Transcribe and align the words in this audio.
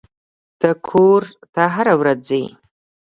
ته 0.59 0.69
کور 0.87 1.21
ته 1.53 1.61
هره 1.75 1.93
ورځ 2.01 2.19
ځې. 2.29 2.43